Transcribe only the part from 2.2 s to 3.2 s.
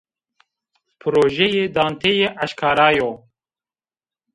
eşkera yo